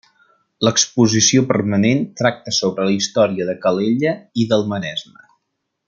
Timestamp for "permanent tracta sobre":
1.51-2.87